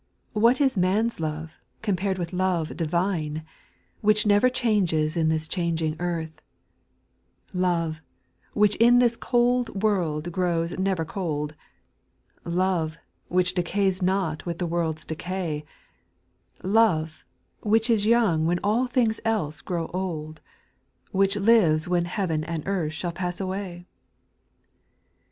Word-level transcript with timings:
What 0.33 0.59
is 0.59 0.75
man's 0.75 1.19
love 1.19 1.59
compared 1.83 2.17
with 2.17 2.33
love 2.33 2.75
divine, 2.75 3.43
"Which 3.99 4.25
never 4.25 4.49
changes 4.49 5.15
in 5.15 5.29
this 5.29 5.47
changing 5.47 5.95
earth; 5.99 6.41
Love, 7.53 8.01
which 8.55 8.75
in 8.77 8.97
this 8.97 9.15
cold 9.15 9.83
world 9.83 10.31
grows 10.31 10.71
never 10.79 11.05
cold, 11.05 11.53
Love, 12.43 12.97
which 13.27 13.53
decays 13.53 14.01
not 14.01 14.43
with 14.43 14.57
the 14.57 14.65
world's 14.65 15.05
decay, 15.05 15.63
Love, 16.63 17.23
which 17.59 17.87
is 17.87 18.07
young 18.07 18.47
when 18.47 18.59
all 18.63 18.87
things 18.87 19.21
else 19.23 19.61
grow 19.61 19.85
old, 19.93 20.41
Which 21.11 21.35
lives 21.35 21.87
when 21.87 22.05
heaven 22.05 22.43
and 22.43 22.63
earth 22.67 22.93
shall 22.93 23.11
pass 23.11 23.39
away 23.39 23.85